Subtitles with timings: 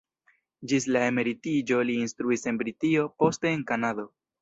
[0.71, 4.13] Ĝis la emeritiĝo li instruis en Britio, poste en Kanado.